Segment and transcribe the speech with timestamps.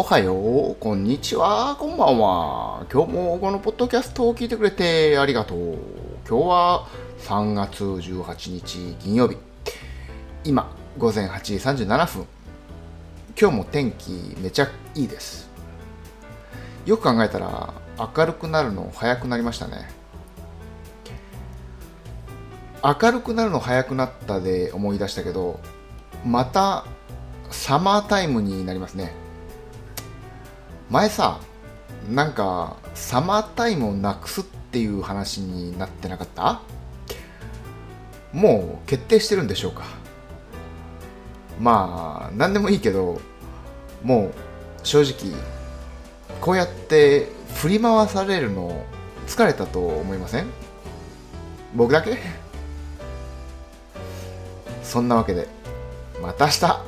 [0.00, 2.86] おはよう、こんにちは、こんばんは。
[2.88, 5.76] 今日もこのポッドキャストを聞いてくれてありがとう。
[6.24, 6.88] 今日は
[7.18, 9.36] 3月18日金曜日。
[10.44, 12.26] 今、午前8時37分。
[13.36, 15.50] 今日も天気めちゃいいです。
[16.86, 19.90] よく考えたら明るくなるの早くなりましたね。
[22.84, 25.58] 明るくなるの早くなったで思い出したけど、
[26.24, 26.84] また
[27.50, 29.26] サマータイムになりますね。
[30.90, 31.40] 前さ
[32.10, 36.60] なんかサマータイムをなくすっていう話になってなかった？
[38.32, 39.84] もう決定してるんでしょうか。
[41.60, 43.20] まあ何でもいいけど
[44.02, 44.34] もう
[44.82, 45.36] 正直
[46.40, 48.86] こうやって振り回されるの
[49.26, 50.46] 疲れたと思いません？
[51.74, 52.16] 僕だけ？
[54.82, 55.48] そんなわけで
[56.22, 56.87] また明日。